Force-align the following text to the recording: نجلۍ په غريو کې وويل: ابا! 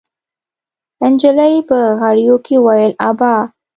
نجلۍ 1.11 1.55
په 1.69 1.77
غريو 1.99 2.35
کې 2.45 2.55
وويل: 2.65 2.93
ابا! 3.09 3.33